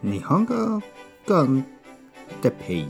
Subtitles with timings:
[0.00, 0.80] 日本語
[1.26, 1.66] コン
[2.40, 2.86] テペイ。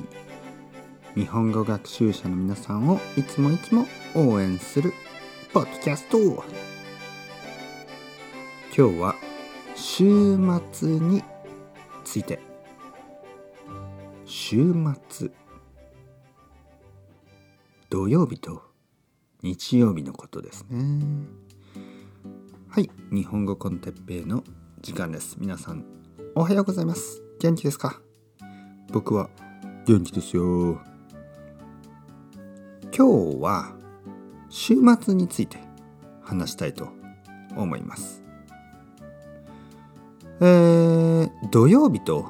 [1.14, 4.92] 日本語学習者の皆さんをいつもいつも応援する
[5.54, 6.18] ポッドキャスト。
[8.76, 9.14] 今日は
[9.74, 10.36] 週
[10.70, 11.24] 末に
[12.04, 12.40] ついて。
[14.26, 14.74] 週
[15.08, 15.30] 末
[17.88, 18.64] 土曜日と
[19.42, 21.26] 日曜日のことですね。
[22.68, 24.44] はい日本語コンテッペイの
[24.82, 25.38] 時間です。
[25.40, 25.86] 皆さん
[26.34, 27.22] おはようございます。
[27.40, 28.00] 元気ですか？
[28.92, 29.30] 僕は
[29.86, 30.80] 元気ですよ。
[32.96, 33.72] 今日は
[34.48, 35.58] 週末について
[36.20, 36.88] 話したいと
[37.56, 38.24] 思います。
[40.40, 42.26] えー、土曜日と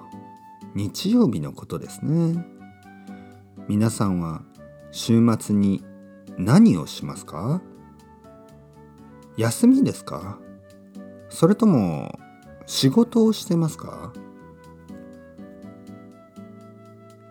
[0.75, 2.45] 日曜日のことですね。
[3.69, 4.43] 皆さんは
[4.91, 5.83] 週末に
[6.37, 7.63] 何をしますか？
[9.39, 10.39] 休みですか？
[11.31, 12.19] それとも
[12.69, 14.13] 仕事をしてますか？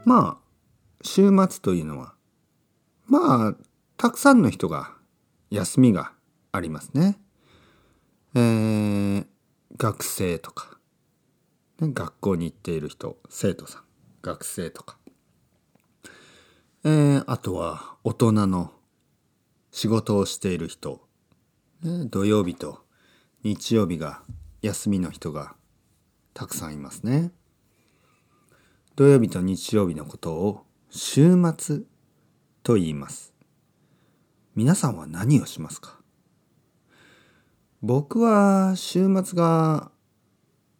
[0.03, 2.15] まあ週末というのは
[3.05, 3.55] まあ
[3.97, 4.95] たくさんの人が
[5.51, 6.11] 休みが
[6.51, 7.19] ありますね。
[8.33, 9.27] えー、
[9.77, 10.79] 学生とか、
[11.81, 13.83] ね、学校に行っている人生徒さん
[14.23, 14.97] 学生とか、
[16.83, 18.71] えー、あとは大人の
[19.71, 21.07] 仕事をしている人、
[21.83, 22.79] ね、土曜日と
[23.43, 24.23] 日曜日が
[24.67, 25.55] 休みの人が
[26.33, 27.31] たくさんいますね。
[28.97, 31.83] 土曜日と日曜日のことを週末
[32.63, 33.33] と言います。
[34.55, 35.99] 皆さんは何をしますか？
[37.81, 39.91] 僕は週末が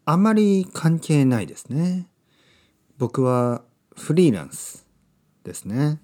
[0.03, 2.09] あまり関係ないですね。
[2.97, 3.61] 僕は
[3.95, 4.85] フリーランス
[5.45, 6.01] ですね。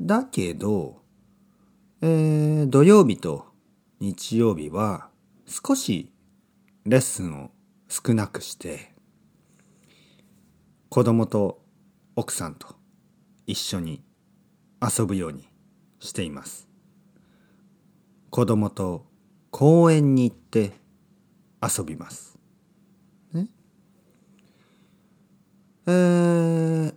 [0.00, 1.00] だけど、
[2.00, 3.46] えー、土曜日と
[3.98, 5.08] 日曜日は
[5.46, 6.11] 少し
[6.84, 7.50] レッスンを
[7.88, 8.92] 少なくして
[10.88, 11.62] 子供と
[12.16, 12.74] 奥さんと
[13.46, 14.02] 一緒に
[14.80, 15.48] 遊ぶように
[16.00, 16.68] しています。
[18.30, 19.06] 子供と
[19.50, 20.72] 公園に行って
[21.62, 22.36] 遊びます。
[23.32, 23.48] ね？
[25.86, 26.94] えー、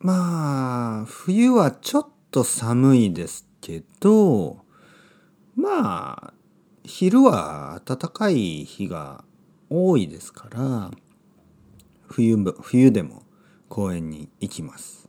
[0.00, 4.64] まあ冬はちょっと寒いですけど
[5.54, 6.21] まあ
[6.94, 9.24] 昼は暖かい日が
[9.70, 10.90] 多いですから
[12.06, 13.22] 冬冬でも
[13.70, 15.08] 公園に行きます。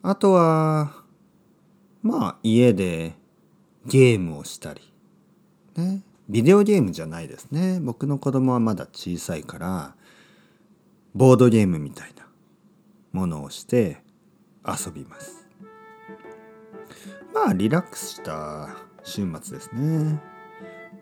[0.00, 0.94] あとは
[2.02, 3.14] まあ家で
[3.84, 4.80] ゲームをしたり
[5.76, 7.78] ねビデオゲームじゃないですね。
[7.78, 9.94] 僕の子供はまだ小さいから
[11.14, 12.26] ボードゲームみたいな
[13.12, 13.98] ものをして
[14.66, 15.46] 遊びます。
[17.34, 18.70] まあリラックスした
[19.04, 20.37] 週末ですね。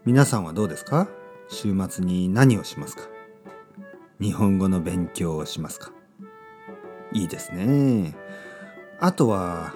[0.06, 1.08] 皆さんはどうですか？
[1.48, 3.02] 週末に何をしますか？
[4.20, 5.90] 日本語の勉強をしますか？
[7.12, 8.14] いいですね。
[9.00, 9.74] あとは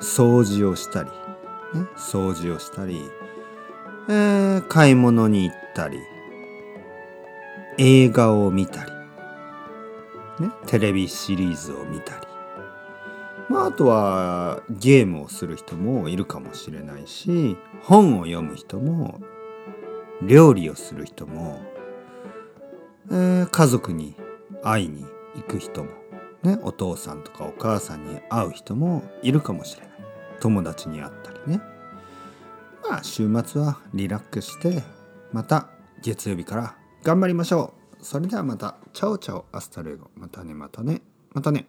[0.00, 3.00] 掃除をしたり、ね、掃除をしたり、
[4.08, 5.98] えー、買い物に行ったり
[7.76, 8.92] 映画を見たり、
[10.46, 12.26] ね、テレビシリーズを見たり。
[13.48, 19.20] まあ、あとはゲームをする人もいるかもしれないし本を読む人も
[20.26, 21.60] 料理をする人も、
[23.10, 24.14] えー、家族に
[24.62, 25.04] 会いに
[25.36, 25.90] 行く人も、
[26.42, 29.92] ね、お父さんとかお母さんに会う人もいるかもしれない。
[30.40, 31.60] 友達に会ったりね。
[32.88, 34.82] まあ週末はリラックスして
[35.32, 35.68] また
[36.02, 38.04] 月曜日から頑張りましょう。
[38.04, 38.76] それではまた。
[38.92, 40.10] Chao chao。Hasta luego。
[40.16, 41.02] またねまたね。
[41.32, 41.66] またね。